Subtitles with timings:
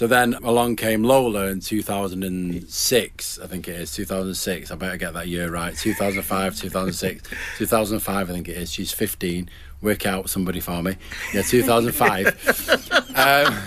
[0.00, 4.70] So then along came Lola in 2006, I think it is, 2006.
[4.70, 5.76] I better get that year right.
[5.76, 8.72] 2005, 2006, 2005, I think it is.
[8.72, 9.50] She's 15.
[9.82, 10.96] Work out somebody for me.
[11.34, 13.10] Yeah, 2005.
[13.14, 13.58] um,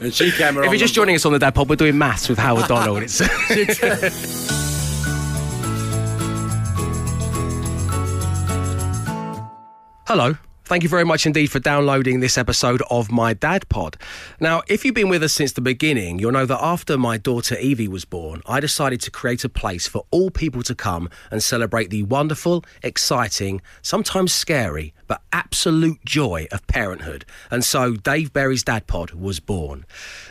[0.00, 0.66] and she came around.
[0.66, 3.02] If you're just joining us on the Dad Pod, we're doing maths with Howard Donald.
[3.02, 3.18] It's
[10.06, 10.36] Hello.
[10.70, 13.96] Thank you very much indeed for downloading this episode of My Dad Pod.
[14.38, 17.58] Now, if you've been with us since the beginning, you'll know that after my daughter
[17.58, 21.42] Evie was born, I decided to create a place for all people to come and
[21.42, 27.24] celebrate the wonderful, exciting, sometimes scary, but absolute joy of parenthood.
[27.50, 29.84] And so Dave Berry's Dad Pod was born.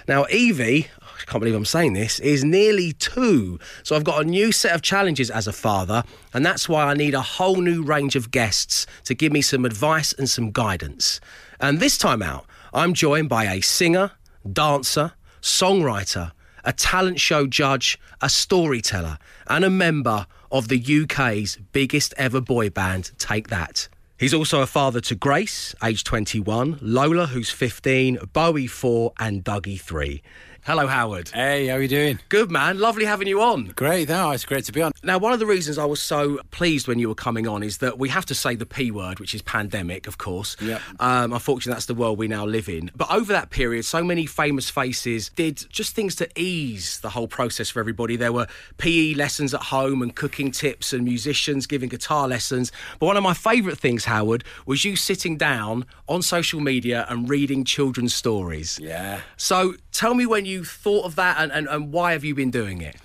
[0.07, 0.87] Now, Evie,
[1.19, 3.59] I can't believe I'm saying this, is nearly two.
[3.83, 6.93] So I've got a new set of challenges as a father, and that's why I
[6.93, 11.19] need a whole new range of guests to give me some advice and some guidance.
[11.59, 14.11] And this time out, I'm joined by a singer,
[14.51, 16.31] dancer, songwriter,
[16.63, 19.17] a talent show judge, a storyteller,
[19.47, 23.87] and a member of the UK's biggest ever boy band, Take That.
[24.19, 29.79] He's also a father to Grace, age 21, Lola, who's 15, Bowie, 4, and Dougie,
[29.79, 30.21] 3.
[30.69, 31.29] Hello, Howard.
[31.29, 32.19] Hey, how are you doing?
[32.29, 32.77] Good, man.
[32.77, 33.73] Lovely having you on.
[33.75, 34.91] Great, no, it's great to be on.
[35.01, 37.79] Now, one of the reasons I was so pleased when you were coming on is
[37.79, 40.55] that we have to say the P word, which is pandemic, of course.
[40.61, 40.79] Yep.
[40.99, 42.91] Um, unfortunately, that's the world we now live in.
[42.95, 47.27] But over that period, so many famous faces did just things to ease the whole
[47.27, 48.15] process for everybody.
[48.15, 48.45] There were
[48.77, 52.71] PE lessons at home and cooking tips and musicians giving guitar lessons.
[52.99, 57.27] But one of my favourite things, Howard, was you sitting down on social media and
[57.27, 58.77] reading children's stories.
[58.79, 59.21] Yeah.
[59.35, 62.51] So tell me when you thought of that and, and, and why have you been
[62.51, 62.95] doing it?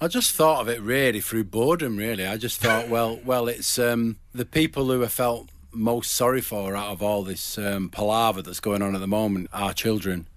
[0.00, 1.96] I just thought of it really through boredom.
[1.96, 6.40] Really, I just thought, well, well, it's um, the people who I felt most sorry
[6.40, 10.28] for out of all this um, palaver that's going on at the moment are children,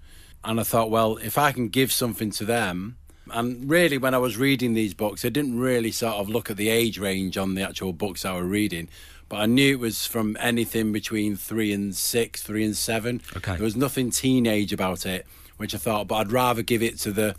[0.44, 2.98] and I thought, well, if I can give something to them,
[3.32, 6.58] and really, when I was reading these books, I didn't really sort of look at
[6.58, 8.90] the age range on the actual books I were reading.
[9.30, 13.22] But I knew it was from anything between three and six, three and seven.
[13.38, 13.54] Okay.
[13.56, 15.26] There was nothing teenage about it,
[15.62, 17.36] which I thought, but I'd rather give it to the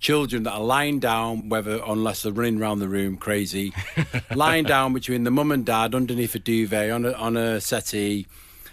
[0.00, 3.72] children that are lying down, whether unless they're running around the room crazy,
[4.34, 8.26] lying down between the mum and dad underneath a duvet on a, on a settee.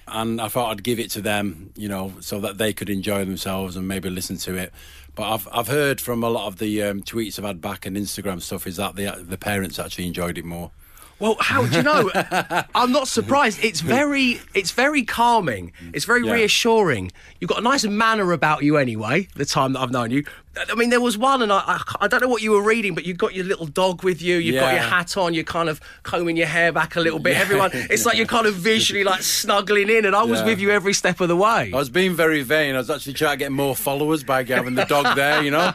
[0.07, 3.25] And I thought I'd give it to them, you know, so that they could enjoy
[3.25, 4.72] themselves and maybe listen to it.
[5.16, 7.97] But I've I've heard from a lot of the um, tweets I've had back and
[7.97, 10.72] Instagram stuff is that the the parents actually enjoyed it more.
[11.19, 12.11] Well, how do you know?
[12.75, 13.63] I'm not surprised.
[13.63, 15.71] It's very, it's very calming.
[15.93, 16.33] It's very Yeah.
[16.33, 17.11] reassuring.
[17.39, 19.27] You've got a nice manner about you, anyway.
[19.35, 20.25] The time that I've known you.
[20.69, 22.95] I mean, there was one, and I, I, I don't know what you were reading,
[22.95, 24.37] but you've got your little dog with you.
[24.37, 25.33] You've got your hat on.
[25.33, 27.35] You're kind of combing your hair back a little bit.
[27.37, 30.45] Everyone, it's like you're kind of visually like snuggling in, and I was Yeah.
[30.47, 31.71] with you every step of the way.
[31.73, 32.75] I was being very vain.
[32.75, 35.43] I was actually trying to get more followers by having the dog there.
[35.43, 35.73] You know,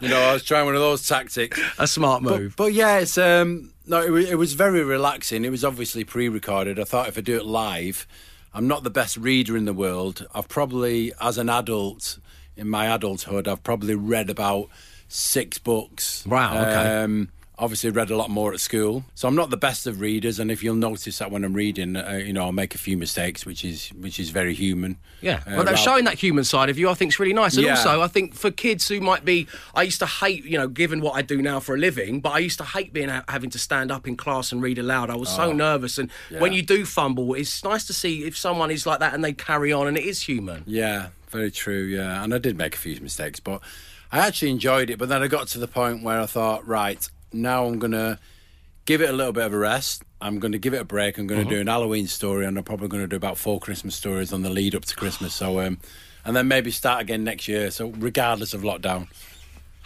[0.00, 1.60] you know, I was trying one of those tactics.
[1.78, 2.56] A smart But, move.
[2.56, 5.44] but yeah, it's um no, it was, it was very relaxing.
[5.44, 6.78] It was obviously pre-recorded.
[6.78, 8.06] I thought if I do it live,
[8.54, 10.26] I'm not the best reader in the world.
[10.34, 12.18] I've probably, as an adult,
[12.56, 14.68] in my adulthood, I've probably read about
[15.08, 16.24] six books.
[16.26, 17.02] Wow, okay.
[17.02, 20.38] Um, obviously, read a lot more at school, so I'm not the best of readers.
[20.38, 22.96] And if you'll notice that when I'm reading, uh, you know, I'll make a few
[22.96, 24.96] mistakes, which is which is very human.
[25.20, 26.88] Yeah, Uh, well, they're showing that human side of you.
[26.90, 27.76] I think is really nice, and Yeah.
[27.76, 31.00] also I think for kids who might be, I used to hate, you know, given
[31.00, 33.58] what I do now for a living, but I used to hate being having to
[33.58, 35.10] stand up in class and read aloud.
[35.10, 36.54] I was so nervous, and when Oh.
[36.54, 39.72] You do fumble, it's nice to see if someone is like that and they carry
[39.72, 40.64] on, and it is human.
[40.66, 41.84] Yeah, very true.
[41.84, 43.60] Yeah, and I did make a few mistakes, but
[44.10, 44.98] I actually enjoyed it.
[44.98, 48.18] But then I got to the point where I thought, right, now I'm gonna
[48.84, 50.02] give it a little bit of a rest.
[50.20, 51.18] I'm going to give it a break.
[51.18, 53.58] I'm going to do an Halloween story, and I'm probably going to do about four
[53.58, 55.34] Christmas stories on the lead up to Christmas.
[55.34, 55.78] So, um,
[56.24, 57.70] and then maybe start again next year.
[57.72, 59.08] So, regardless of lockdown.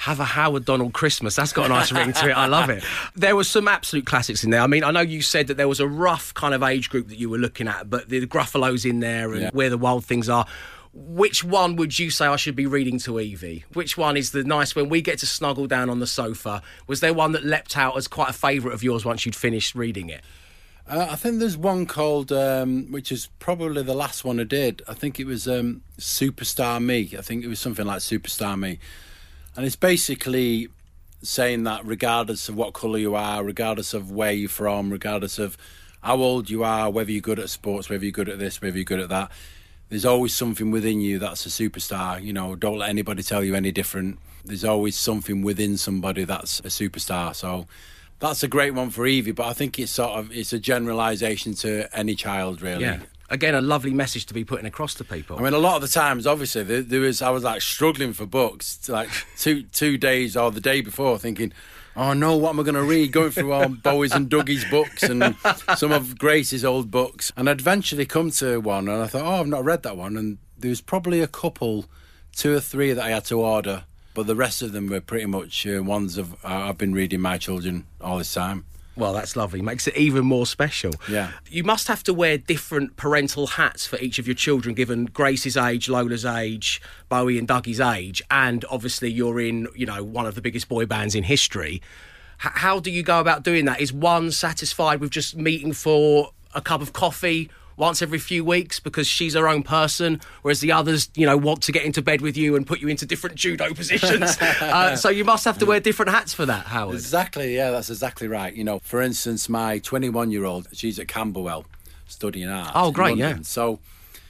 [0.01, 1.37] Have a Howard Donald Christmas.
[1.37, 2.37] That's got a nice ring to it.
[2.37, 2.85] I love it.
[3.15, 4.61] There was some absolute classics in there.
[4.61, 7.09] I mean, I know you said that there was a rough kind of age group
[7.09, 9.51] that you were looking at, but the Gruffalo's in there and Yeah.
[9.55, 10.45] Where the Wild Things Are.
[10.99, 13.65] Which one would you say I should be reading to Evie?
[13.75, 16.63] Which one is the nice when we get to snuggle down on the sofa?
[16.87, 19.75] Was there one that leapt out as quite a favourite of yours once you'd finished
[19.75, 20.23] reading it?
[20.89, 24.81] Uh, I think there's one called, um, which is probably the last one I did.
[24.89, 27.11] I think it was um, Superstar Me.
[27.19, 28.79] I think it was something like Superstar Me.
[29.55, 30.69] And it's basically
[31.23, 35.59] saying that regardless of what colour you are, regardless of where you're from, regardless of
[36.03, 38.77] how old you are, whether you're good at sports, whether you're good at this, whether
[38.77, 39.31] you're good at that,
[39.89, 42.23] there's always something within you that's a superstar.
[42.23, 44.19] You know, don't let anybody tell you any different.
[44.45, 47.35] There's always something within somebody that's a superstar.
[47.35, 47.67] So
[48.19, 51.55] that's a great one for Evie, but I think it's sort of it's a generalisation
[51.55, 52.83] to any child really.
[52.83, 53.01] Yeah.
[53.29, 55.37] Again, a lovely message to be putting across to people.
[55.37, 58.13] I mean, a lot of the times, obviously, there, there was I was like struggling
[58.13, 61.53] for books, like two two days or the day before, thinking,
[61.97, 65.03] "Oh no, what am I going to read?" Going through all Bowie's and Dougie's books
[65.03, 65.35] and
[65.77, 69.41] some of Grace's old books, and I'd eventually come to one, and I thought, "Oh,
[69.41, 71.87] I've not read that one," and there was probably a couple,
[72.35, 73.85] two or three that I had to order,
[74.15, 77.21] but the rest of them were pretty much uh, ones of uh, I've been reading
[77.21, 78.65] my children all this time.
[78.97, 79.61] Well, that's lovely.
[79.61, 80.93] Makes it even more special.
[81.09, 81.33] Yeah.
[81.51, 85.57] You must have to wear different parental hats for each of your children, given Grace's
[85.57, 90.35] age, Lola's age, Bowie and Dougie's age, and obviously you're in, you know, one of
[90.35, 91.83] the biggest boy bands in history.
[92.45, 93.81] H- how do you go about doing that?
[93.81, 98.81] Is one satisfied with just meeting for a cup of coffee once every few weeks
[98.81, 102.21] because she's her own person, whereas the others, you know, want to get into bed
[102.21, 104.37] with you and put you into different judo positions.
[104.41, 106.95] uh, so you must have to wear different hats for that, Howard.
[106.95, 108.55] Exactly, yeah, that's exactly right.
[108.55, 111.67] You know, for instance, my 21 year old, she's at Camberwell
[112.07, 112.73] studying art.
[112.75, 113.39] Oh, great, yeah.
[113.43, 113.81] So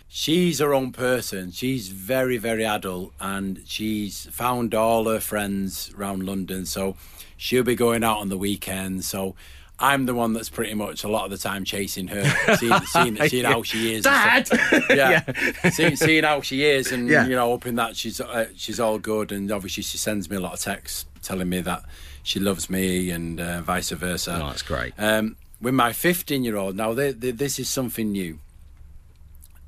[0.08, 1.50] she's her own person.
[1.50, 6.66] She's very, very adult and she's found all her friends around London.
[6.66, 6.96] So
[7.36, 9.08] she'll be going out on the weekends.
[9.08, 9.34] So
[9.78, 12.24] I'm the one that's pretty much a lot of the time chasing her,
[12.56, 14.04] seeing, seeing, seeing how she is.
[14.04, 14.46] Dad!
[14.46, 14.84] stuff.
[14.90, 17.26] yeah, seeing, seeing how she is, and Yeah.
[17.26, 19.32] you know, hoping that she's uh, she's all good.
[19.32, 21.82] And obviously, she sends me a lot of texts telling me that
[22.22, 24.38] she loves me, and uh, vice versa.
[24.42, 24.94] Oh, that's great.
[24.96, 28.38] Um, with my 15 year old, now they, they, this is something new.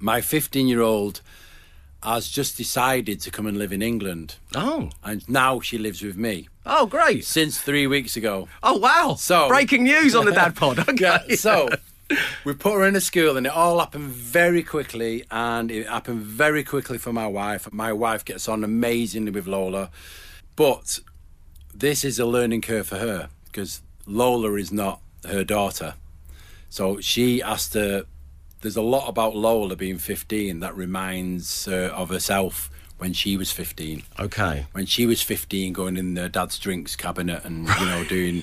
[0.01, 1.21] My 15 year old
[2.03, 4.91] has just decided to come and live in England, Oh.
[5.03, 7.25] and now she lives with me Oh, great.
[7.25, 8.49] since three weeks ago.
[8.63, 9.17] Oh, wow.
[9.19, 10.79] So- breaking news on the Dad Pod.
[10.89, 11.19] Okay.
[11.29, 11.69] Yeah, so
[12.45, 16.23] we put her in a school, and it all happened very quickly, and it happened
[16.23, 17.71] very quickly for my wife.
[17.73, 19.91] My wife gets on amazingly with Lola,
[20.57, 21.01] but
[21.75, 25.95] this is a learning curve for her because Lola is not her daughter,
[26.71, 28.07] so she has to.
[28.61, 33.53] There's a lot about Lola being 15 that reminds her of herself when she was
[33.53, 34.67] 15 okay.
[34.73, 38.43] when she was 15 going in their dad's drinks cabinet and you know doing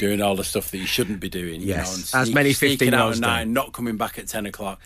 [0.00, 2.52] doing all the stuff that you shouldn't be doing you Yes, know, and as many
[2.52, 4.80] sneaking 15 out at nine not coming back at 10 o'clock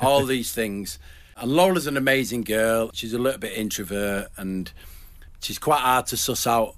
[0.00, 0.98] all these things.
[1.38, 2.90] And Lola's an amazing girl.
[2.92, 4.70] She's a little bit introvert and
[5.40, 6.74] she's quite hard to suss out.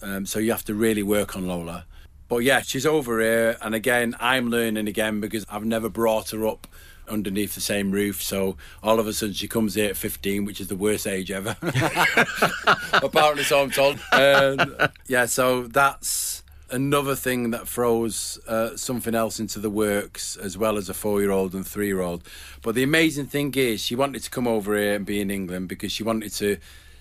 [0.00, 1.84] Um, so you have to really work on Lola
[2.28, 6.46] but yeah she's over here and again I'm learning again because I've never brought her
[6.46, 6.66] up
[7.10, 8.22] underneath the same roof.
[8.22, 11.30] So all of a sudden she comes here at 15 which is the worst age
[11.30, 11.56] ever.
[12.92, 13.98] Apparently so I'm told.
[14.12, 14.76] Um,
[15.06, 20.76] yeah so that's another thing that throws uh, something else into the works as well
[20.76, 22.22] as a four-year-old and three-year-old.
[22.62, 25.68] But the amazing thing is she wanted to come over here and be in England
[25.68, 26.58] because she wanted to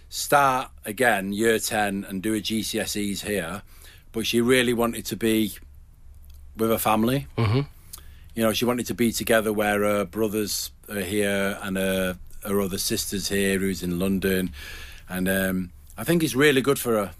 [0.10, 3.62] start again year 10 and do a GCSEs here
[4.18, 5.54] but she really wanted to be
[6.56, 7.62] with her family mm-hmm.
[8.34, 12.60] you know she wanted to be together where her brothers are here and her, her
[12.60, 14.52] other sisters here who's in London
[15.08, 15.70] and um,
[16.00, 17.12] I think it's really good for her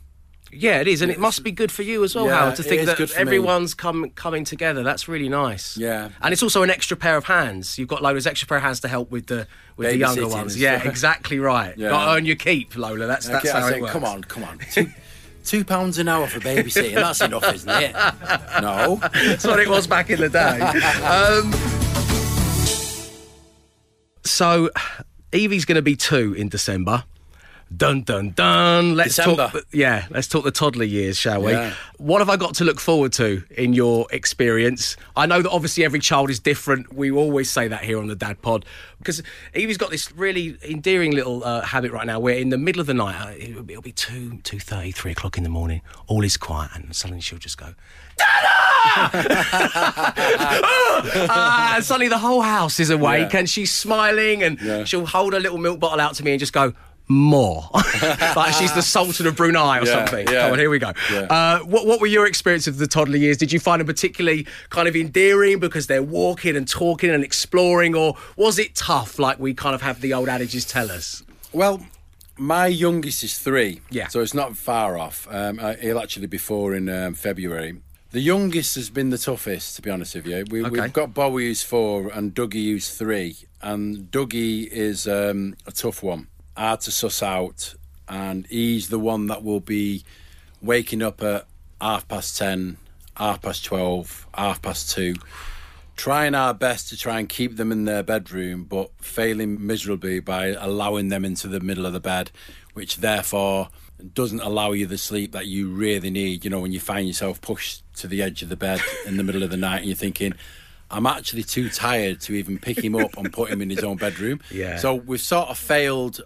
[0.52, 2.64] Yeah, it is, and it must be good for you as well, Yeah, Howard, to
[2.64, 4.82] think that everyone's come coming together.
[4.82, 5.78] That's really nice.
[5.78, 6.10] Yeah.
[6.24, 7.78] and it's also an extra pair of hands.
[7.78, 9.46] You've got Lola's extra pair of hands to help with the
[9.76, 10.60] with the younger ones.
[10.60, 11.78] Yeah, exactly right.
[11.78, 11.90] Yeah.
[11.90, 13.06] Got to earn your keep, Lola.
[13.06, 13.94] That's that's Okay, how I it think, works.
[13.94, 14.58] come on, come on.
[15.48, 16.96] Two, pounds an hour for babysitting.
[16.96, 17.94] That's enough, isn't it?
[18.62, 19.00] No.
[19.14, 20.60] That's what it was back in the day.
[21.08, 21.54] Um,
[24.26, 24.70] so,
[25.32, 27.06] Evie's going to be two in December.
[27.76, 28.96] Dun dun dun.
[28.96, 29.50] Let's December.
[29.50, 29.64] talk.
[29.74, 31.52] Yeah, let's talk the toddler years, shall we?
[31.52, 31.74] Yeah.
[31.98, 34.96] What have I got to look forward to in your experience?
[35.18, 36.94] I know that obviously every child is different.
[36.94, 38.66] We always say that here on the Dad Pod
[39.00, 39.22] because
[39.54, 42.88] Evie's got this really endearing little uh, habit right now where in the middle of
[42.88, 45.82] the night uh, it'll be, it'll be two, two thirty, three o'clock in the morning.
[46.08, 47.74] All is quiet, and suddenly she'll just go.
[51.30, 53.40] Ah, and suddenly the whole house is awake Yeah.
[53.40, 54.84] and she's smiling and Yeah.
[54.86, 56.74] she'll hold a little milk bottle out to me and just go
[57.08, 57.70] more
[58.36, 60.42] like she's the sultan of brunei or Yeah, something yeah.
[60.42, 61.20] come on here we go Yeah.
[61.22, 64.46] uh, what, what were your experience of the toddler years did you find them particularly
[64.70, 69.40] kind of endearing because they're walking and talking and exploring or was it tough like
[69.40, 71.24] we kind of have the old adages tell us
[71.54, 71.82] Well,
[72.40, 73.82] my youngest is three.
[73.90, 74.10] Yeah.
[74.10, 75.28] So it's not far off.
[75.32, 77.78] Um, uh, he'll actually be four in um, February.
[78.12, 80.46] The youngest has been the toughest, to be honest with you.
[80.52, 80.82] We, Okay.
[80.82, 83.38] We've got Bowie who's four and Dougie who's three.
[83.64, 87.76] And Dougie is um, a tough one, hard to suss out.
[88.08, 90.04] And he's the one that will be
[90.62, 91.46] waking up at
[91.82, 92.78] half past 10,
[93.16, 95.16] half past 12, half past 2
[95.98, 100.50] trying our best to try and keep them in their bedroom, but failing miserably by
[100.50, 102.32] allowing them into the middle of the bed,
[102.74, 103.70] which therefore
[104.14, 106.46] doesn't allow you the sleep that you really need.
[106.46, 109.24] You know, when you find yourself pushed to the edge of the bed in the
[109.24, 110.34] middle of the night and you're thinking,
[110.92, 113.98] I'm actually too tired to even pick him up and put him in his own
[113.98, 114.40] bedroom.
[114.52, 114.78] Yeah.
[114.78, 116.22] So we've sort of failed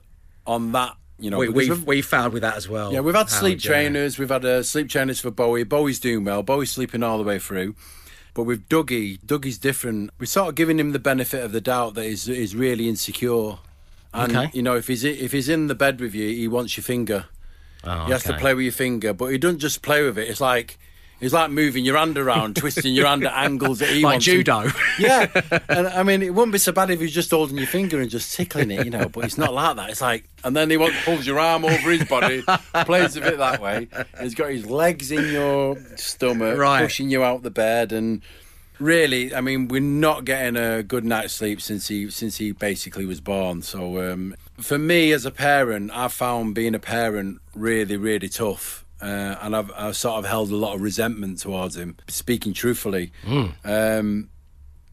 [0.48, 0.96] on that.
[1.20, 2.92] You know, we, we've, we've- we found with that as well.
[2.92, 3.70] yeah, we've had sleep yeah.
[3.72, 4.18] trainers.
[4.18, 5.64] We've had uh, sleep trainers for Bowie.
[5.64, 6.42] Bowie's doing well.
[6.42, 7.76] Bowie's sleeping all the way through.
[8.34, 10.10] But with Dougie, Dougie's different.
[10.18, 13.58] We're sort of giving him the benefit of the doubt that he's, he's really insecure.
[14.14, 14.50] And Okay.
[14.54, 17.26] you know, if he's if he's in the bed with you, he wants your finger.
[17.84, 20.28] Oh, He has to play with your finger, but he doesn't just play with it.
[20.30, 20.78] It's like
[21.22, 24.26] it's like moving your hand around, twisting your hand at angles that he Like wants.
[24.26, 24.66] judo.
[25.00, 25.28] Yeah,
[25.70, 28.02] and I mean, it wouldn't be so bad if he was just holding your finger
[28.02, 29.08] and just tickling it, you know.
[29.08, 29.90] But it's not like that.
[29.92, 32.42] It's like, and then he wants pulls your arm over his body,
[32.86, 33.88] plays a bit that way.
[34.20, 36.82] He's got his legs in your stomach, Right.
[36.82, 38.22] pushing you out the bed, and
[38.80, 43.06] really, I mean, we're not getting a good night's sleep since he since he basically
[43.06, 43.62] was born.
[43.62, 48.81] So um, for me as a parent, I found being a parent really, really tough.
[49.02, 53.12] Uh, and I've, I've sort of held a lot of resentment towards him, speaking truthfully.
[53.64, 54.30] Um,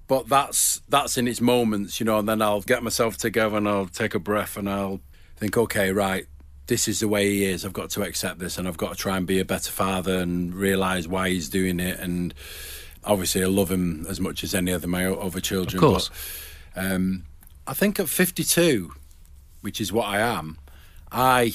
[0.07, 2.19] but that's that's in its moments, you know.
[2.19, 5.01] And then I'll get myself together and I'll take a breath and I'll
[5.37, 6.27] think, okay, right,
[6.67, 7.65] this is the way he is.
[7.65, 10.17] I've got to accept this, and I've got to try and be a better father
[10.17, 12.01] and realise why he's doing it.
[12.01, 12.33] And
[13.05, 15.83] obviously, I love him as much as any other my other children.
[15.83, 16.11] Of course.
[16.75, 17.25] But, um,
[17.67, 18.93] I think at 52,
[19.61, 20.59] which is what I am,
[21.13, 21.55] I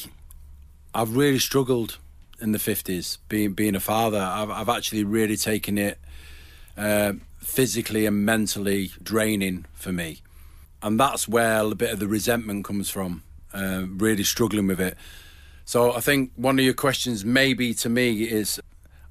[0.94, 1.98] I've really struggled
[2.44, 4.20] in the 50s being being a father.
[4.20, 5.98] I've, I've actually really taken it
[6.78, 10.22] uh, physically and mentally draining for me.
[10.82, 13.24] And that's where a bit of the resentment comes from,
[13.54, 14.98] uh, really struggling with it.
[15.64, 18.60] So I think one of your questions, maybe to me, is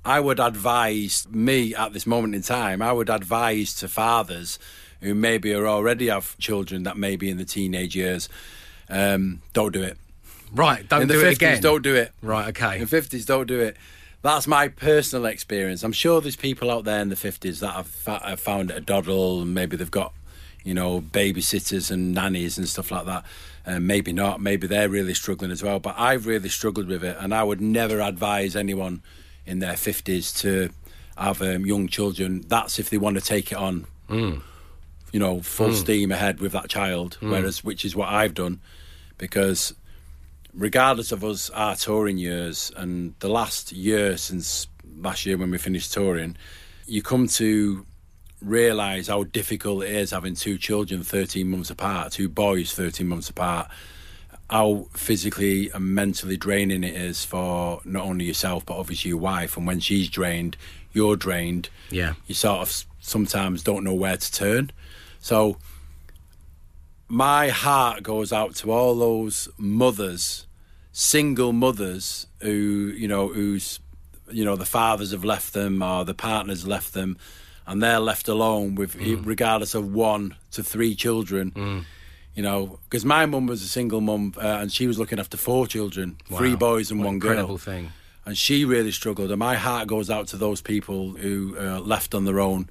[0.04, 4.58] I would advise me at this moment in time, I would advise to fathers
[5.00, 8.28] who maybe are already have children that may be in the teenage years,
[8.90, 9.96] um, don't do it.
[10.54, 11.62] Right, don't in the do 50s, it again.
[11.62, 12.12] don't do it.
[12.20, 12.78] Right, okay.
[12.80, 13.76] In 50s, don't do it.
[14.20, 15.82] That's my personal experience.
[15.82, 18.76] I'm sure there's people out there in the 50s that have, fa- have found it
[18.76, 20.12] a doddle and maybe they've got,
[20.62, 23.24] you know, babysitters and nannies and stuff like that.
[23.64, 24.40] And maybe not.
[24.40, 25.80] Maybe they're really struggling as well.
[25.80, 27.16] But I've really struggled with it.
[27.18, 29.02] And I would never advise anyone
[29.44, 30.70] in their 50s to
[31.16, 32.44] have um, young children.
[32.46, 34.38] That's if they want to take it on, hmm.
[35.12, 35.74] you know, full hmm.
[35.74, 37.14] steam ahead with that child.
[37.14, 37.30] Hmm.
[37.30, 38.60] Whereas, which is what I've done
[39.22, 39.72] because
[40.54, 44.66] regardless of us our touring years and the last year since
[44.96, 46.36] last year when we finished touring,
[46.86, 47.86] you come to
[48.40, 53.30] realise how difficult it is having two children 13 months apart, two boys 13 months
[53.30, 53.68] apart,
[54.50, 59.56] how physically and mentally draining it is for not only yourself but obviously your wife.
[59.56, 60.56] And when she's drained,
[60.92, 61.70] you're drained.
[61.90, 62.14] Yeah.
[62.26, 64.70] You sort of sometimes don't know where to turn.
[65.20, 65.56] So
[67.12, 70.46] my heart goes out to all those mothers,
[70.92, 73.80] single mothers who, you know, whose,
[74.30, 77.18] you know, the fathers have left them or the partners left them,
[77.66, 81.84] and they're left alone with, regardless of one to three children.
[82.34, 85.36] You know, because my mum was a single mum, uh, and she was looking after
[85.36, 87.92] four children, three boys and What one incredible girl thing.
[88.24, 89.30] and she really struggled.
[89.30, 92.70] And my heart goes out to those people who uh, left on their own,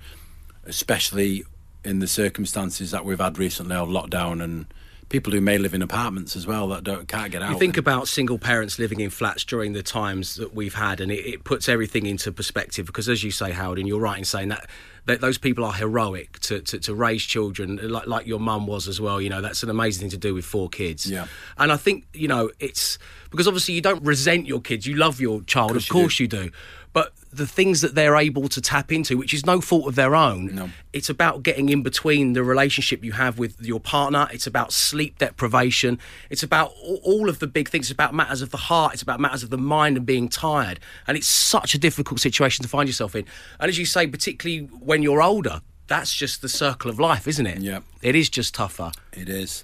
[0.66, 1.44] especially
[1.84, 4.66] in the circumstances that we've had recently of lockdown and
[5.10, 7.52] people who may live in apartments as well that don't can't get out.
[7.52, 11.12] You think about single parents living in flats during the times that we've had, and
[11.12, 12.86] it, it puts everything into perspective.
[12.86, 14.70] Because, as you say, Howard, and you're right in saying that,
[15.08, 18.88] that those people are heroic to, to, to raise children, like, like your mum was
[18.88, 19.20] as well.
[19.20, 21.06] You know, that's an amazing thing to do with four kids.
[21.06, 21.28] Yeah.
[21.58, 22.98] And I think, you know, it's
[23.32, 26.28] because obviously you don't resent your kids, you love your child, of you course you
[26.30, 26.52] do.
[26.94, 30.14] But the things that they're able to tap into, which is no fault of their
[30.14, 30.70] own, No.
[30.92, 34.28] it's about getting in between the relationship you have with your partner.
[34.34, 36.00] It's about sleep deprivation.
[36.30, 37.86] It's about all- of the big things.
[37.86, 38.94] It's about matters of the heart.
[38.94, 40.82] It's about matters of the mind and being tired.
[41.08, 43.24] And it's such a difficult situation to find yourself in.
[43.60, 47.46] And as you say, particularly when you're older, that's just the circle of life, isn't
[47.48, 47.60] it?
[47.60, 47.80] Yeah.
[48.02, 48.92] It is just tougher.
[49.14, 49.64] It is.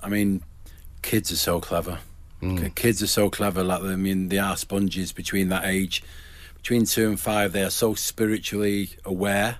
[0.00, 0.42] I mean,
[1.02, 1.98] kids are so clever.
[2.40, 2.60] Mm.
[2.62, 3.64] K- Kids are so clever.
[3.64, 6.02] Like I mean, they are sponges between that age,
[6.62, 7.52] between two and five.
[7.52, 9.58] They are so spiritually aware,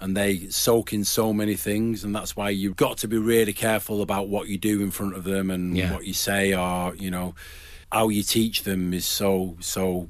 [0.00, 2.04] and they soak in so many things.
[2.04, 5.14] And that's why you've got to be really careful about what you do in front
[5.16, 5.92] of them and Yeah.
[5.92, 7.34] what you say, or you know,
[7.92, 10.08] how you teach them is so so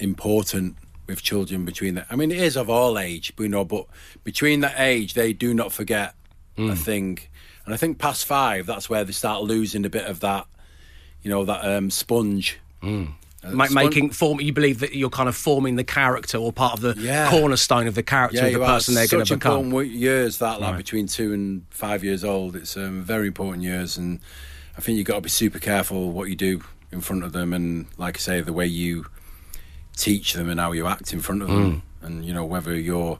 [0.00, 2.06] important with children between that.
[2.10, 3.86] I mean, it is of all age, but you know, but
[4.24, 6.14] between that age, they do not forget
[6.56, 7.18] a thing.
[7.64, 10.46] And I think past five, that's where they start losing a bit of that,
[11.22, 12.58] you know, that um, sponge.
[12.82, 13.06] Uh,
[13.52, 16.72] Ma- spon- making form, you believe that you're kind of forming the character or part
[16.74, 17.28] of the Yeah.
[17.30, 19.64] cornerstone of the character yeah, of the you person they're going to become.
[19.66, 20.76] important years that, like Right.
[20.78, 22.56] between two and five years old.
[22.56, 24.20] It's um, very important years, and
[24.78, 27.52] I think you've got to be super careful what you do in front of them,
[27.52, 29.06] and like I say, the way you
[29.96, 32.06] teach them and how you act in front of them, Mm.
[32.06, 33.18] and you know whether you're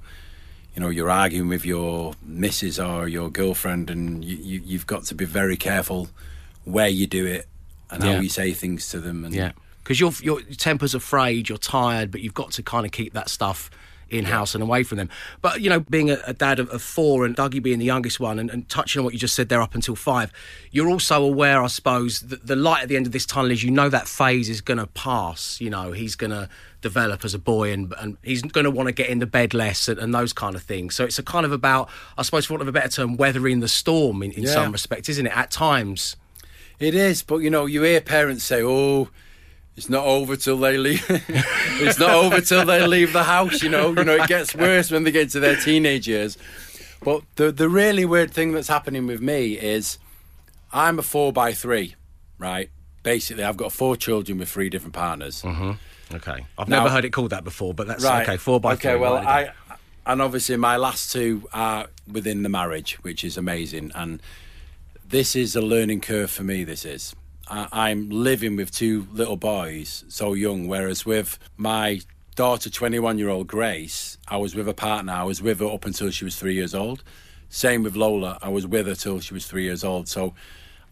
[0.74, 5.04] you know you're arguing with your missus or your girlfriend, and you, you you've got
[5.04, 6.08] to be very careful
[6.64, 7.46] where you do it
[7.90, 9.24] and how you say things to them.
[9.24, 9.52] And Yeah,
[9.84, 13.28] because your your temper's afraid, you're tired, but you've got to kind of keep that
[13.28, 13.70] stuff
[14.10, 15.08] in house and away from them.
[15.40, 18.20] But you know, being a, a dad of, of four and Dougie being the youngest
[18.20, 20.30] one, and, and touching on what you just said there up until five,
[20.70, 23.62] you're also aware, I suppose, that the light at the end of this tunnel is
[23.62, 25.60] you know that phase is going to pass.
[25.60, 26.48] You know, he's going to
[26.82, 29.88] develop as a boy and, and he's going to want to get into bed less
[29.88, 30.94] and, and those kind of things.
[30.94, 31.88] So it's a kind of about,
[32.18, 34.50] I suppose, for want of a better term, weathering the storm in, in Yeah.
[34.50, 35.34] some respects, isn't it?
[35.36, 36.16] At times.
[36.78, 39.08] It is, but you know, you hear parents say, "Oh,
[39.76, 41.04] it's not over till they leave.
[41.08, 44.90] it's not over till they leave the house." You know, you know, it gets worse
[44.90, 46.38] when they get to their teenage years.
[47.02, 49.98] But the the really weird thing that's happening with me is,
[50.72, 51.96] I'm a four by three,
[52.38, 52.70] right?
[53.02, 55.42] Basically, I've got four children with three different partners.
[55.42, 55.72] Mm-hmm.
[56.16, 56.46] Okay.
[56.56, 58.22] I've Now- never heard it called that before, but that's Right.
[58.22, 58.36] okay.
[58.38, 59.00] Four by okay, three.
[59.00, 59.48] well, write.
[59.68, 59.76] I
[60.06, 63.90] and obviously my last two are within the marriage, which is amazing.
[63.94, 64.20] And
[65.06, 66.62] this is a learning curve for me.
[66.64, 67.14] This is.
[67.48, 70.66] I, I'm living with two little boys, so young.
[70.68, 72.00] Whereas with my
[72.34, 75.12] daughter, 21 year old Grace, I was with a partner.
[75.12, 77.02] I was with her up until she was three years old.
[77.48, 78.38] Same with Lola.
[78.42, 80.08] I was with her till she was three years old.
[80.08, 80.34] So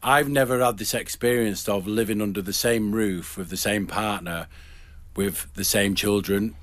[0.03, 4.47] I've never had this experience of living under the same roof with the same partner,
[5.17, 6.55] with the same children.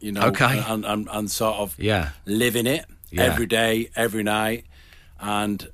[0.00, 0.62] You know, Okay.
[0.66, 2.10] and, and, and sort of Yeah.
[2.26, 3.22] living it Yeah.
[3.22, 4.66] every day, every night,
[5.18, 5.68] and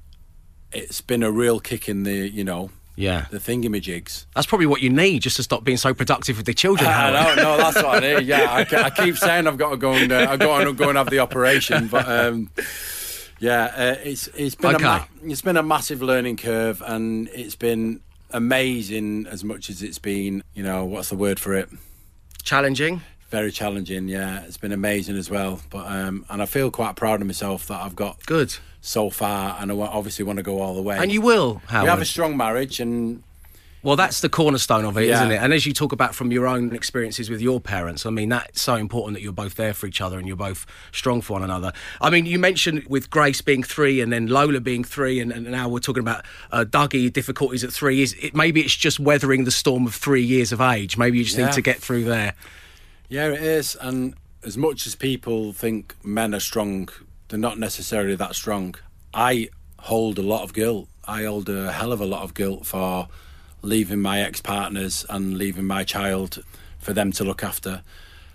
[0.72, 2.70] it's been a real kick in the you know
[3.02, 3.26] Yeah.
[3.30, 4.26] the thingamajigs.
[4.34, 6.88] That's probably what you need just to stop being so productive with the children.
[6.88, 7.36] I Howard.
[7.36, 8.26] know, no, that's what I need.
[8.32, 10.88] Yeah, I, I keep saying I've got to go and uh, I've got to go
[10.88, 12.50] and have the operation, but um,
[13.40, 14.86] yeah, uh, it's it's been Okay.
[14.86, 19.98] a it's been a massive learning curve, and it's been amazing as much as it's
[19.98, 20.42] been.
[20.54, 21.68] You know, what's the word for it?
[22.44, 23.00] Challenging.
[23.30, 24.08] Very challenging.
[24.08, 25.60] Yeah, it's been amazing as well.
[25.70, 28.54] But um, and I feel quite proud of myself that I've got Good.
[28.84, 30.98] So far, and I obviously want to go all the way.
[30.98, 33.22] And you will, we have a strong marriage, and
[33.84, 35.22] well, that's the cornerstone of it, Yeah.
[35.24, 35.36] not it?
[35.42, 38.60] And as you talk about from your own experiences with your parents, I mean, that's
[38.62, 41.42] so important that you're both there for each other and you're both strong for one
[41.42, 41.72] another.
[42.00, 45.50] I mean, you mentioned with Grace being three and then Lola being three, and, and
[45.50, 48.02] now we're talking about uh, Dougie difficulties at three.
[48.02, 50.96] Is it, maybe it's just weathering the storm of three years of age.
[50.96, 51.46] Maybe you just Yeah.
[51.46, 52.34] need to get through there.
[53.08, 53.76] yeah, it is.
[53.80, 54.14] And
[54.44, 56.88] as much as people think men are strong,
[57.32, 58.74] they're not necessarily that strong.
[59.14, 60.86] I hold a lot of guilt.
[61.06, 63.08] I hold a hell of a lot of guilt for
[63.62, 66.44] leaving my ex-partners and leaving my child
[66.78, 67.82] for them to look after.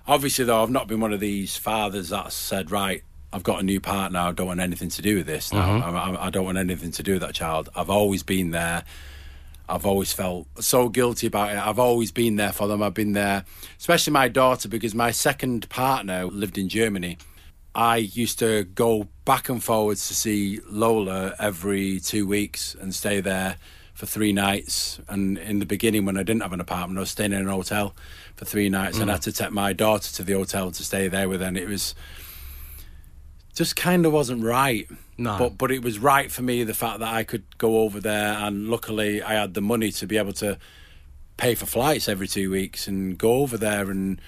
[0.08, 3.64] Obviously, though, I've not been one of these fathers that said, "Right, I've got a
[3.64, 4.18] new partner.
[4.18, 5.54] I don't want anything to do with this.
[5.54, 5.80] Now.
[5.80, 5.96] Mm-hmm.
[5.96, 8.84] I, I, I don't want anything to do with that child." I've always been there.
[9.70, 11.58] I've always felt so guilty about it.
[11.58, 12.82] I've always been there for them.
[12.82, 13.46] I've been there,
[13.78, 17.20] especially my daughter, because my second partner lived in Germany.
[17.78, 23.22] I used to go back and forwards to see Lola every two weeks and stay
[23.22, 23.58] there
[23.94, 25.00] for three nights.
[25.08, 27.48] And in the beginning, when I didn't have an apartment, I was staying in an
[27.48, 27.96] hotel
[28.36, 29.16] for three nights, and I mm.
[29.18, 31.48] had to take my daughter to the hotel to stay there with her.
[31.48, 31.94] And it was
[33.54, 34.90] just kind of wasn't right.
[35.20, 35.38] No.
[35.38, 38.34] But but it was right for me the fact that I could go over there
[38.34, 40.58] and luckily I had the money to be able to
[41.38, 44.20] pay for flights every two weeks and go over there and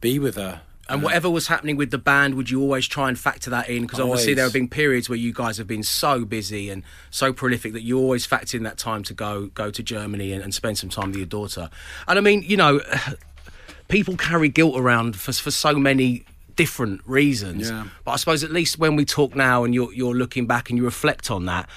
[0.00, 0.62] be with her.
[0.88, 3.82] And whatever was happening with the band, would you always try and factor that in?
[3.82, 7.32] Because obviously there have been periods where you guys have been so busy and so
[7.32, 10.54] prolific that you always factor in that time to go go to Germany and, and
[10.54, 11.70] spend some time with your daughter.
[12.06, 12.80] And I mean, you know,
[13.88, 17.68] people carry guilt around for for so many different reasons.
[17.68, 17.86] Yeah.
[18.04, 20.78] But I suppose at least when we talk now and you're you're looking back and
[20.78, 21.68] you reflect on that,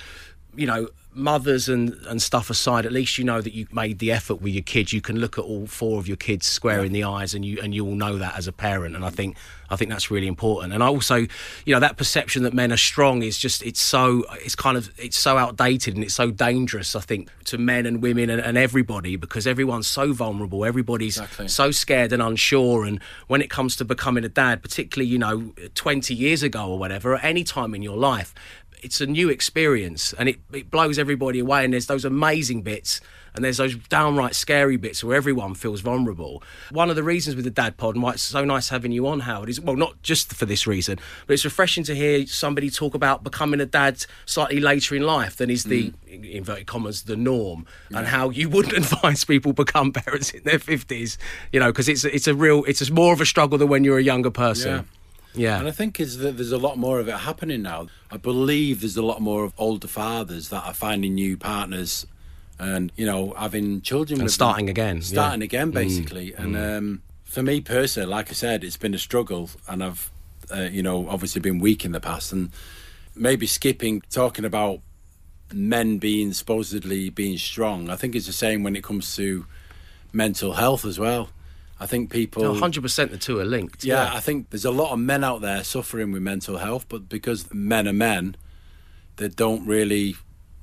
[0.55, 4.11] you know, mothers and, and stuff aside, at least you know that you made the
[4.11, 4.93] effort with your kids.
[4.93, 7.59] You can look at all four of your kids square in the eyes and you
[7.61, 8.95] and you will know that as a parent.
[8.95, 9.35] And I think
[9.71, 10.73] I think that's really important.
[10.73, 14.23] And I also, you know, that perception that men are strong is just it's so
[14.45, 18.01] it's kind of it's so outdated and it's so dangerous, I think, to men and
[18.01, 20.63] women and, and everybody because everyone's so vulnerable.
[20.63, 21.47] Everybody's Exactly.
[21.47, 22.85] so scared and unsure.
[22.85, 26.77] And when it comes to becoming a dad, particularly, you know, 20 years ago or
[26.79, 28.33] whatever, at any time in your life,
[28.81, 31.63] it's a new experience and it, it blows everybody away.
[31.63, 33.01] And there's those amazing bits
[33.33, 36.43] and there's those downright scary bits where everyone feels vulnerable.
[36.71, 39.07] One of the reasons with the Dad Pod and why it's so nice having you
[39.07, 42.69] on, Howard, is well, not just for this reason, but it's refreshing to hear somebody
[42.69, 45.93] talk about becoming a dad slightly later in life than is the, mm.
[46.07, 50.59] in inverted commas, the norm, and how you wouldn't advise people become parents in their
[50.59, 51.17] 50s,
[51.51, 53.99] you know, because it's, it's a real, it's more of a struggle than when you're
[53.99, 54.77] a younger person.
[54.77, 54.83] Yeah.
[55.59, 57.87] And I think is that there's a lot more of it happening now.
[58.09, 62.05] I believe there's a lot more of older fathers that are finding new partners
[62.57, 64.35] and, you know, having children And with them.
[64.35, 65.01] starting again, yeah.
[65.01, 65.05] Mm.
[65.05, 66.33] Starting again, basically.
[66.33, 70.11] And um, for me personally, like I said, it's been a struggle and I've
[70.51, 72.51] uh, you know, obviously been weak in the past, and
[73.15, 74.79] maybe skipping talking about
[75.53, 77.89] men being supposedly being strong.
[77.89, 79.45] I think it's the same when it comes to
[80.13, 81.29] mental health as well.
[81.79, 82.43] I think people.
[82.43, 83.83] 100% the two are linked.
[83.83, 87.07] Yeah, I think there's a lot of men out there suffering with mental health, but
[87.07, 88.35] because men are men,
[89.15, 90.15] they don't really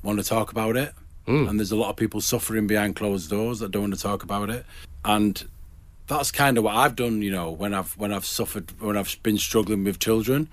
[0.02, 0.92] want to talk about it.
[1.26, 1.48] Mm.
[1.48, 4.22] And there's a lot of people suffering behind closed doors that don't want to talk
[4.22, 4.64] about it.
[5.04, 5.42] And
[6.06, 9.16] that's kind of what I've done, you know, when I've when I've suffered when I've
[9.22, 10.48] been struggling with children.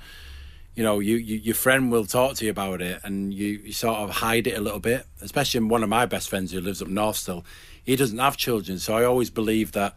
[0.75, 3.73] You know, you, you your friend will talk to you about it, and you, you
[3.73, 5.05] sort of hide it a little bit.
[5.21, 7.45] Especially one of my best friends who lives up north still,
[7.83, 9.95] he doesn't have children, so I always believe that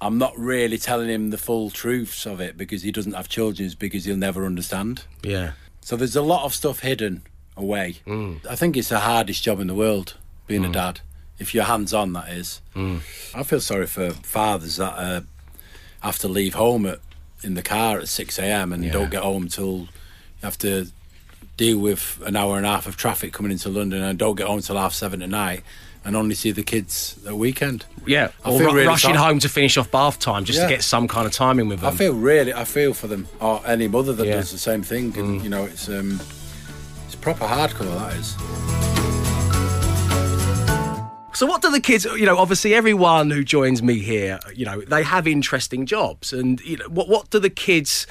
[0.00, 3.70] I'm not really telling him the full truths of it because he doesn't have children,
[3.78, 5.04] because he'll never understand.
[5.22, 5.52] Yeah.
[5.80, 7.22] So there's a lot of stuff hidden
[7.56, 7.96] away.
[8.06, 8.44] Mm.
[8.46, 10.14] I think it's the hardest job in the world
[10.46, 11.00] being a dad.
[11.38, 12.60] If you're hands on, that is.
[12.74, 13.00] Mm.
[13.34, 15.20] I feel sorry for fathers that uh,
[16.00, 17.00] have to leave home at,
[17.42, 18.72] in the car at 6 a.m.
[18.72, 18.92] and Yeah.
[18.92, 19.88] don't get home till you
[20.42, 20.88] have to
[21.56, 24.46] deal with an hour and a half of traffic coming into London and don't get
[24.46, 25.62] home till half seven at night
[26.06, 27.84] and only see the kids at weekend.
[28.06, 28.28] Yeah.
[28.44, 29.26] I Or feel ru- really rushing sorry.
[29.26, 30.66] home to finish off bath time just Yeah.
[30.68, 31.92] to get some kind of timing with them.
[31.92, 34.34] I feel really, I feel for them, or any mother that Yeah.
[34.34, 34.40] Mm.
[34.40, 35.12] does the same thing.
[35.18, 36.20] And, You know, it's um,
[37.06, 37.92] it's proper hardcore.
[37.98, 38.36] That is.
[41.34, 44.80] So what do the kids, you know, obviously everyone who joins me here, you know,
[44.80, 48.06] they have interesting jobs and you know, what what do the kids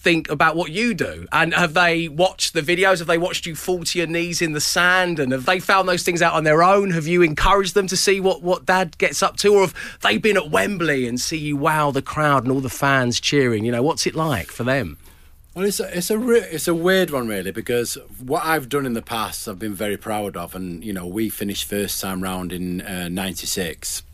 [0.00, 1.26] think about what you do?
[1.30, 2.98] And have they watched the videos?
[2.98, 5.88] Have they watched you fall to your knees in the sand and have they found
[5.88, 6.90] those things out on their own?
[6.92, 10.16] Have you encouraged them to see what what dad gets up to or have they
[10.16, 13.64] been at Wembley and see you wow the crowd and all the fans cheering?
[13.64, 14.96] You know, what's it like for them?
[15.54, 18.86] Well, it's a, it's a re- it's a weird one really because what I've done
[18.86, 22.22] in the past I've been very proud of, and you know we finished first time
[22.22, 24.04] round in uh, '96,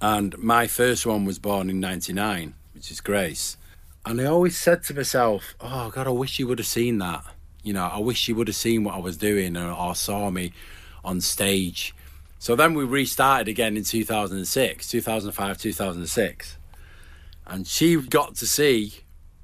[0.00, 3.56] and my first one was born in '99, which is Grace,
[4.06, 7.24] and I always said to myself, "Oh God, I wish you would have seen that.
[7.62, 10.30] You know, I wish you would have seen what I was doing or, or saw
[10.30, 10.52] me
[11.04, 11.94] on stage."
[12.38, 16.58] So then we restarted again in 2006, 2005, 2006,
[17.46, 18.92] and she got to see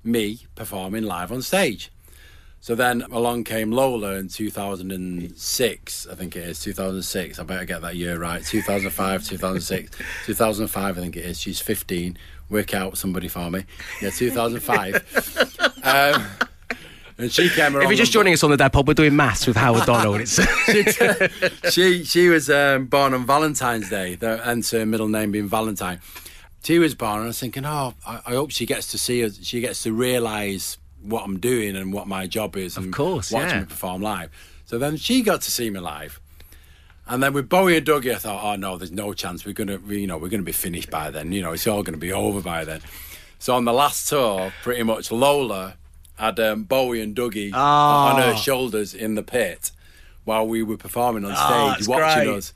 [0.04, 1.90] me performing live on stage.
[2.62, 7.38] So then along came Lola in 2006, I think it is, 2006.
[7.38, 8.44] I better get that year right.
[8.44, 11.40] 2005, 2006, 2005, I think it is.
[11.40, 12.18] She's 15.
[12.50, 13.64] Work out somebody for me.
[14.02, 15.80] Yeah, 2005.
[15.84, 16.26] um,
[17.16, 17.84] and she came around.
[17.84, 20.20] If you're just joining us on the Dad Pod, we're doing maths with Howard Donald.
[20.68, 25.48] It's she she was um, born on Valentine's Day, the, and her middle name being
[25.48, 26.00] Valentine.
[26.62, 29.24] She was born, and I was thinking, oh, I, I hope she gets to see
[29.24, 29.38] us.
[29.42, 32.76] She gets to realise what I'm doing and what my job is.
[32.76, 33.60] Of course, watching yeah.
[33.60, 34.30] me perform live.
[34.66, 36.20] So then she got to see me live,
[37.08, 39.44] and then with Bowie and Dougie, I thought, oh no, there's no chance.
[39.44, 41.32] We're gonna, you know, we're gonna be finished by then.
[41.32, 42.80] You know, it's all gonna be over by then.
[43.38, 45.74] So on the last tour, pretty much Lola
[46.16, 49.72] had um, Bowie and Dougie on her shoulders in the pit
[50.24, 52.36] while we were performing on stage, Ah, that's watching great.
[52.36, 52.52] us.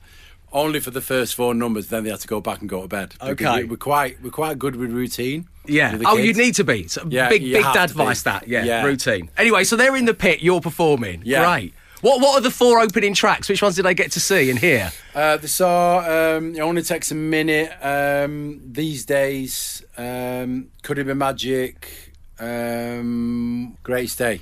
[0.53, 2.87] Only for the first four numbers, then they had to go back and go to
[2.87, 3.15] bed.
[3.21, 3.63] Okay.
[3.65, 5.49] we're quite we're quite good with routine.
[5.67, 5.97] Yeah.
[6.05, 6.37] Oh, you kids.
[6.39, 6.87] need to be.
[6.87, 8.47] So Yeah, big, big have dad advice that.
[8.47, 8.83] Yeah, Yeah.
[8.85, 9.29] Routine.
[9.37, 10.41] Anyway, so they're in the pit.
[10.41, 11.21] You're performing.
[11.25, 11.45] Yeah.
[11.45, 11.73] Great.
[12.01, 13.49] What What are the four opening tracks?
[13.49, 14.91] Which ones did they get to see and hear?
[15.15, 17.71] Uh, they saw um, it only takes a minute.
[17.81, 22.13] Um, these days, um, could it be magic?
[22.39, 24.41] Um, Greatest Day.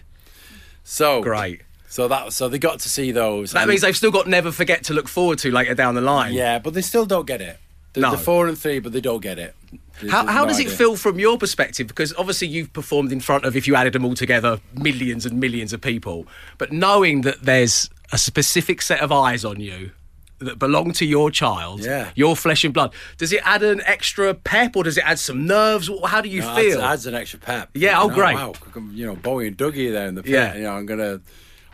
[0.83, 1.61] So Great.
[1.87, 3.51] So that so they got to see those.
[3.51, 6.33] That means they've still got Never Forget to look forward to later down the line.
[6.33, 7.59] yeah, but they still don't get it.
[7.93, 8.09] They're, No.
[8.11, 9.55] they're four and three, but they don't get it.
[10.01, 11.87] There's- How, there's how no does it feel from your perspective?
[11.87, 15.39] Because obviously you've performed in front of, if you added them all together, millions and
[15.39, 16.25] millions of people.
[16.57, 19.91] But knowing that there's a specific set of eyes on you
[20.39, 22.09] that belong to your child, Yeah.
[22.15, 25.45] your flesh and blood, does it add an extra pep or does it add some
[25.45, 25.89] nerves?
[26.05, 26.81] How do you No, feel?
[26.81, 27.69] Adds, adds an extra pep.
[27.75, 28.33] Yeah, oh, know, great.
[28.35, 28.53] Wow,
[28.91, 30.31] you know, Bowie and Dougie there in the pit.
[30.33, 30.55] Yeah.
[30.55, 31.21] You know, I'm gonna.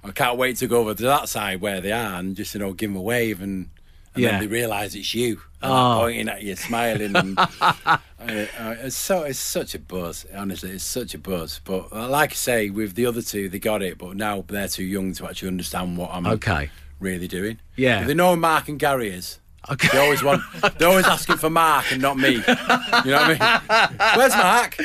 [0.03, 2.59] I can't wait to go over to that side where they are and just you
[2.59, 3.69] know give them a wave and,
[4.15, 4.31] and Yeah.
[4.31, 5.99] then they realise it's you and Oh.
[6.01, 7.15] pointing at you, smiling.
[7.15, 10.25] And, uh, uh, it's so it's such a buzz.
[10.35, 11.61] Honestly, it's such a buzz.
[11.63, 14.67] But uh, like I say, with the other two, they got it, but now they're
[14.67, 16.69] too young to actually understand what I'm Okay.
[16.99, 17.59] really doing.
[17.75, 18.03] Yeah.
[18.03, 19.39] they know who Mark and Gary is.
[19.71, 19.89] Okay.
[19.91, 20.41] They always want.
[20.77, 22.29] They're always asking for Mark and not me.
[22.35, 23.61] You know what I
[24.07, 24.17] mean?
[24.17, 24.77] Where's Mark?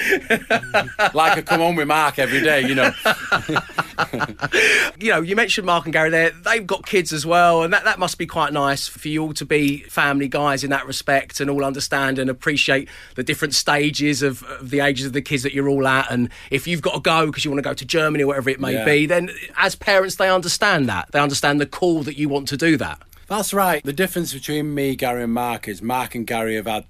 [1.14, 2.66] like I come home with Mark every day.
[2.66, 2.90] You know.
[4.98, 6.30] you know, you mentioned Mark and Gary there.
[6.30, 9.34] They've got kids as well, and that, that must be quite nice for you all
[9.34, 14.22] to be family guys in that respect and all understand and appreciate the different stages
[14.22, 16.10] of, of the ages of the kids that you're all at.
[16.10, 18.50] And if you've got to go because you want to go to Germany or whatever
[18.50, 18.84] it may Yeah.
[18.84, 21.10] be, then as parents, they understand that.
[21.12, 23.00] They understand the call that you want to do that.
[23.28, 23.82] That's right.
[23.82, 26.84] The difference between me, Gary, and Mark is Mark and Gary have had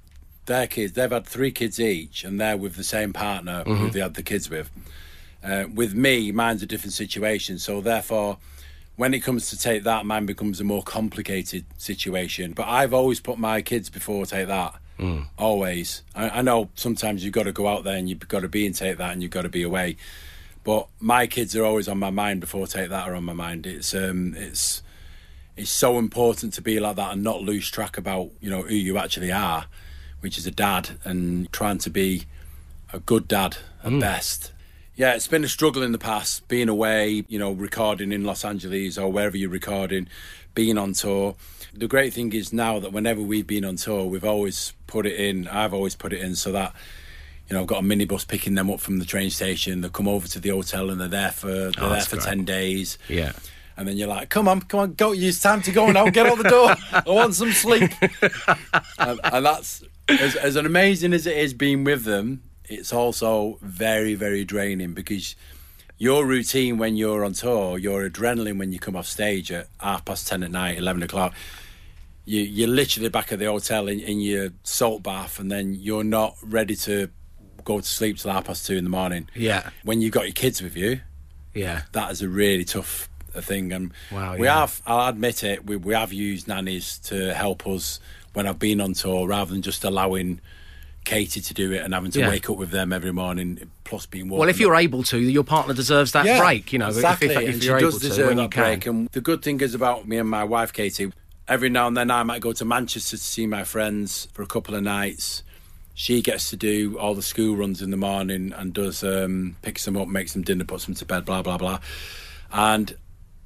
[0.46, 4.00] their kids, they've had three kids each, and they're with the same partner who they
[4.00, 4.70] had the kids with.
[5.42, 8.38] Uh, with me, mine's a different situation, so therefore,
[8.96, 12.52] when it comes to take that, mine becomes a more complicated situation.
[12.52, 14.74] But I've always put my kids before take that.
[15.38, 16.02] Always.
[16.14, 18.64] I, I know sometimes you've got to go out there and you've got to be
[18.66, 19.96] and take that, and you've got to be away.
[20.62, 23.66] But my kids are always on my mind before take that are on my mind.
[23.66, 24.82] It's um, it's
[25.56, 28.74] it's so important to be like that and not lose track about you know who
[28.74, 29.66] you actually are,
[30.20, 32.24] which is a dad, and trying to be
[32.92, 34.00] a good dad at mm.
[34.00, 34.52] best.
[34.96, 38.44] Yeah, it's been a struggle in the past, being away, you know, recording in Los
[38.44, 40.06] Angeles or wherever you're recording,
[40.54, 41.34] being on tour.
[41.74, 45.18] The great thing is now that whenever we've been on tour, we've always put it
[45.18, 46.72] in, I've always put it in so that,
[47.48, 49.80] you know, I've got a minibus picking them up from the train station.
[49.80, 52.28] They come over to the hotel and they're there for they're oh, there for great.
[52.28, 52.96] 10 days.
[53.08, 53.32] Yeah.
[53.76, 55.12] And then you're like, come on, come on, go.
[55.12, 56.08] It's time to go now.
[56.08, 56.74] Get out the door.
[56.92, 57.90] I want some sleep.
[58.98, 62.42] and, and that's as, as amazing as it is being with them.
[62.66, 65.34] It's also very, very draining because
[65.98, 70.04] your routine when you're on tour, your adrenaline when you come off stage at half
[70.04, 71.34] past ten at night, eleven o'clock.
[72.26, 76.04] You, you're literally back at the hotel in, in your salt bath, and then you're
[76.04, 77.10] not ready to
[77.64, 79.28] go to sleep till half past two in the morning.
[79.34, 79.68] Yeah.
[79.82, 81.00] When you've got your kids with you,
[81.54, 81.82] Yeah.
[81.92, 83.72] that is a really tough uh, thing.
[83.72, 84.60] And Wow, we yeah.
[84.60, 88.00] have, I'll admit it, we, we have used nannies to help us
[88.32, 90.40] when I've been on tour rather than just allowing
[91.04, 92.28] Katie to do it and having to Yeah.
[92.30, 95.74] wake up with them every morning, plus being Well, if you're able to, your partner
[95.74, 96.72] deserves that yeah, break.
[96.72, 97.28] You know, if- exactly.
[97.28, 98.62] if, if, and you're able does to, deserve when you can.
[98.62, 98.86] break.
[98.86, 101.12] And the good thing is about me and my wife, Katie.
[101.46, 104.46] Every now and then, I might go to Manchester to see my friends for a
[104.46, 105.42] couple of nights.
[105.92, 109.84] She gets to do all the school runs in the morning and does um, picks
[109.84, 111.80] them up, makes them dinner, puts them to bed, blah blah blah.
[112.50, 112.96] And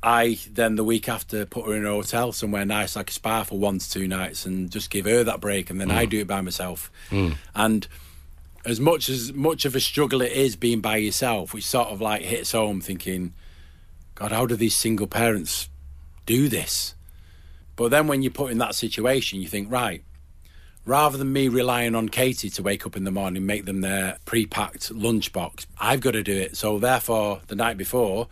[0.02, 3.42] I then the week after put her in a hotel somewhere nice like a spa
[3.42, 6.10] for one to two nights and just give her that break, and then I hmm.
[6.10, 6.90] do it by myself.
[7.10, 7.32] Hmm.
[7.54, 7.86] And
[8.64, 12.00] as much as much of a struggle it is being by yourself, which sort of
[12.00, 13.34] like hits home, thinking,
[14.14, 15.68] God, how do these single parents
[16.26, 16.94] do this?
[17.76, 20.02] But then when you're put in that situation, you think, right,
[20.84, 24.18] rather than me relying on Katie to wake up in the morning, make them their
[24.24, 26.56] pre-packed lunchbox, I've got to do it.
[26.56, 28.26] So therefore, the night before,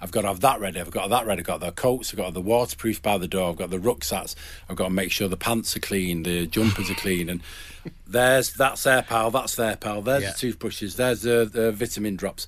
[0.00, 0.80] I've got to have that ready.
[0.80, 1.40] I've got that ready.
[1.40, 2.10] I've got the coats.
[2.12, 3.50] I've got the waterproof by the door.
[3.50, 4.34] I've got the rucksacks.
[4.68, 7.40] I've got to make sure the pants are clean, the jumpers are clean, and
[8.06, 9.30] there's that's their pal.
[9.30, 10.02] That's their pal.
[10.02, 10.30] There's Yeah.
[10.32, 10.96] the toothbrushes.
[10.96, 12.46] There's the, the vitamin drops.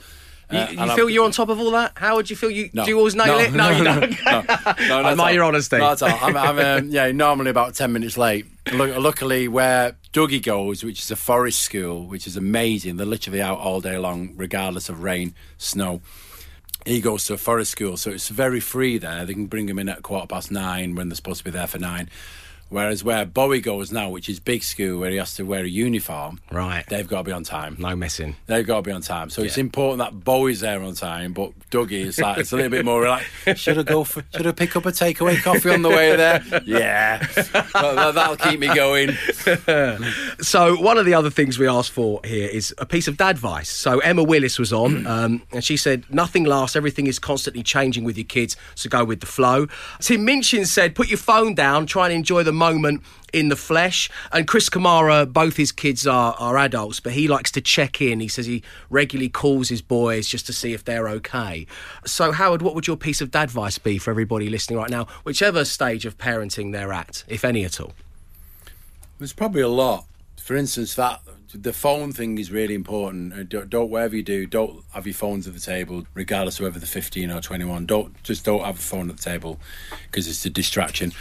[0.50, 1.92] You, Uh, you and feel I've- you're on top of all that?
[1.96, 2.50] How would you feel?
[2.50, 2.84] You no.
[2.84, 3.52] do you always nail it?
[3.54, 4.10] No, you don't.
[4.24, 5.78] no, no, at admire your honesty.
[5.78, 6.18] Not at all.
[6.28, 8.46] I'm, I'm um, yeah, normally about ten minutes late.
[8.72, 12.96] Lu- Luckily, where Dougie goes, which is a forest school, which is amazing.
[12.98, 16.00] They're literally out all day long, regardless of rain, snow.
[16.84, 19.24] He goes to a forest school, so it's very free there.
[19.24, 21.68] They can bring him in at quarter past nine when they're supposed to be there
[21.68, 22.10] for nine.
[22.72, 25.68] Whereas where Bowie goes now, which is big school, where he has to wear a
[25.68, 26.84] uniform, Right.
[26.88, 27.76] they've got to be on time.
[27.78, 28.36] No messing.
[28.46, 29.30] They've got to be on time.
[29.30, 32.70] So it's important that Bowie's there on time, but Dougie is like, it's a little
[32.70, 33.28] bit more relaxed.
[33.56, 36.42] Should I go for, should I pick up a takeaway coffee on the way there?
[36.64, 37.18] Yeah.
[37.18, 39.10] That, that'll keep me going.
[40.40, 43.30] So one of the other things we asked for here is a piece of dad
[43.36, 43.68] advice.
[43.68, 46.74] So Emma Willis was on, um, and she said, "Nothing lasts.
[46.76, 48.56] Everything is constantly changing with your kids.
[48.74, 49.66] So go with the flow."
[50.00, 51.86] Tim Minchin said, "Put your phone down.
[51.86, 56.34] Try and enjoy the moment." In the flesh, and Chris Kamara, both his kids are,
[56.38, 58.20] are adults, but he likes to check in.
[58.20, 61.66] He says he regularly calls his boys just to see if they're okay.
[62.04, 65.06] So, Howard, what would your piece of dad advice be for everybody listening right now,
[65.24, 67.94] whichever stage of parenting they're at, if any at all?
[69.18, 70.04] There's probably a lot.
[70.36, 71.22] For instance, that
[71.54, 73.32] the phone thing is really important.
[73.32, 76.64] Uh, Don't, don't whatever you do, don't have your phones at the table, regardless of
[76.64, 77.86] whether they're 15 or 21.
[77.86, 79.58] Don't just don't have a phone at the table
[80.10, 81.12] because it's a distraction.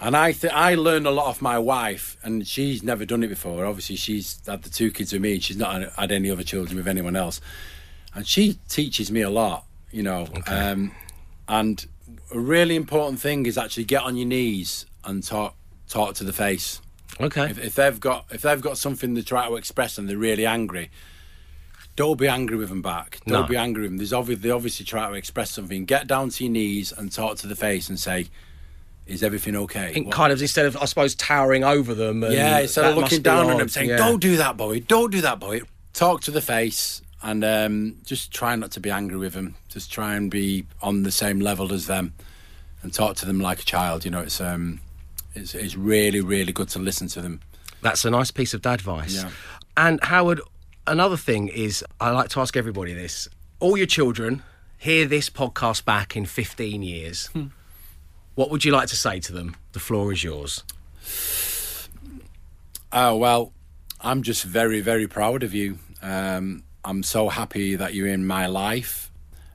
[0.00, 3.28] And I th- I learned a lot off my wife, and she's never done it
[3.28, 3.64] before.
[3.64, 6.76] Obviously, she's had the two kids with me, and she's not had- any other children
[6.76, 7.40] with anyone else.
[8.14, 10.28] And she teaches me a lot, you know.
[10.46, 10.92] Um,
[11.48, 11.84] and
[12.32, 15.54] a really important thing is actually get on your knees and talk
[15.88, 16.80] talk to the face
[17.20, 17.44] Okay.
[17.50, 20.46] if, if they've got if they've got something they try to express and they're really
[20.46, 20.90] angry,
[21.96, 23.20] don't be angry with them back.
[23.26, 23.46] Don't No.
[23.48, 23.96] be angry with them.
[23.98, 25.84] There's obviously they obviously try to express something.
[25.84, 28.26] Get down to your knees and talk to the face and say,
[29.06, 32.22] "Is everything okay?" in What- kind of instead of I suppose towering over them.
[32.24, 33.96] And yeah, instead of looking down on them, saying, Yeah.
[33.96, 34.80] "Don't do that, boy.
[34.80, 35.62] Don't do that, boy."
[35.92, 39.56] Talk to the face and um, just try not to be angry with them.
[39.68, 42.12] Just try and be on the same level as them
[42.82, 44.04] and talk to them like a child.
[44.04, 44.80] You know, it's um,
[45.34, 47.40] it's, it's really really good to listen to them.
[47.80, 49.14] That's a nice piece of dad advice.
[49.14, 49.30] Yeah.
[49.76, 50.40] And Howard,
[50.86, 53.28] another thing is I like to ask everybody this:
[53.60, 54.42] all your children
[54.78, 57.26] hear this podcast back in 15 years.
[57.28, 57.46] Hmm.
[58.34, 59.56] What would you like to say to them?
[59.72, 60.64] The floor is yours.
[62.92, 63.52] Oh well,
[64.00, 65.78] I'm just very, very proud of you.
[66.02, 69.10] Um, I'm so happy that you're in my life.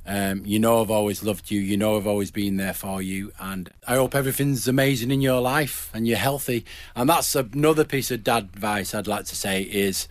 [0.06, 1.60] Um, you know I've always loved you.
[1.60, 5.39] You know I've always been there for you, and I hope everything's amazing in your
[5.39, 6.65] life and you're healthy.
[6.96, 10.08] And that's another piece of dad advice I'd like to say is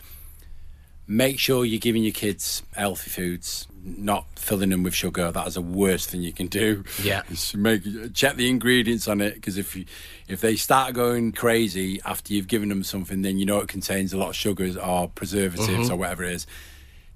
[1.08, 5.30] make sure you're giving your kids healthy foods, not filling them with sugar.
[5.30, 6.84] That is the worst thing you can do.
[7.02, 7.22] Yeah.
[7.54, 7.82] Make
[8.14, 9.84] check the ingredients on it because if you,
[10.26, 14.12] if they start going crazy after you've given them something, then you know it contains
[14.12, 15.92] a lot of sugars or preservatives mm-hmm.
[15.92, 16.46] or whatever it is.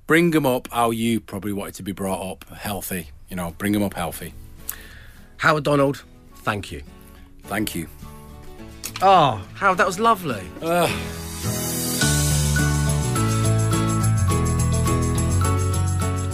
[0.06, 3.08] Bring them up how you probably wanted to be brought up, healthy.
[3.28, 4.34] You know, bring them up healthy.
[5.38, 6.02] Howard Donald,
[6.36, 6.82] thank you.
[7.44, 7.88] Thank you.
[9.00, 10.42] Oh, Howard, that was lovely.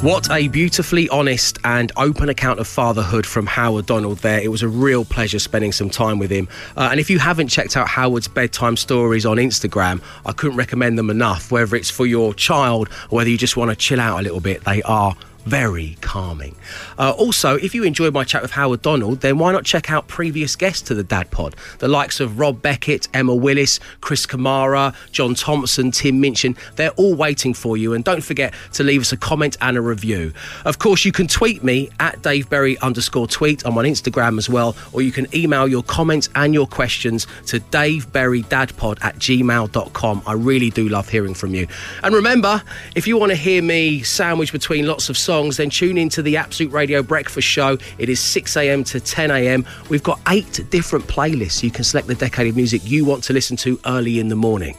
[0.01, 4.41] What a beautifully honest and open account of fatherhood from Howard Donald there.
[4.41, 6.49] It was a real pleasure spending some time with him.
[6.77, 11.01] Uh, and if you haven't checked out Howard's bedtime stories on Instagram, I couldn't recommend
[11.01, 11.51] them enough.
[11.51, 14.39] Whether it's for your child or whether you just want to chill out a little
[14.39, 15.17] bit, they are
[15.49, 16.55] very calming.
[16.99, 20.07] Uh, also, if you enjoyed my chat with Howard Donald, then why not check out
[20.07, 21.57] previous guests to the Dad Pod?
[21.79, 26.57] The likes of Rob Beckett, Emma Willis, Chris Kamara, John Thompson, Tim Minchin.
[26.77, 27.95] They're all waiting for you.
[27.95, 30.33] And don't forget to leave us a comment and a review.
[30.67, 33.65] Of course, you can tweet me at DaveBerry underscore tweet.
[33.65, 34.77] I'm on Instagram as well.
[34.93, 40.23] Or you can email your comments and your questions to daveberrydadpod at gmail.com.
[40.27, 41.67] I really do love hearing from you.
[42.03, 42.63] And remember,
[42.95, 46.37] if you want to hear me sandwich between lots of songs, then tune into the
[46.37, 47.79] Absolute Radio Breakfast Show.
[47.99, 48.83] It is 6 a.m.
[48.83, 49.65] to 10 a.m.
[49.89, 51.63] We've got eight different playlists.
[51.63, 54.35] You can select the decade of music you want to listen to early in the
[54.35, 54.77] morning.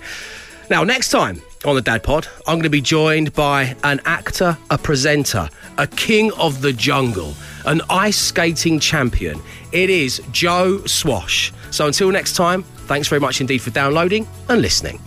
[0.70, 4.58] Now, next time on the Dad Pod, I'm going to be joined by an actor,
[4.70, 9.40] a presenter, a king of the jungle, an ice skating champion.
[9.72, 11.54] It is Joe Swash.
[11.72, 15.00] So until next time, thanks very much indeed for downloading and listening.